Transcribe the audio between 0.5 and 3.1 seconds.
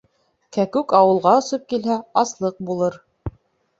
Кәкүк ауылға осоп килһә, аслыҡ булыр.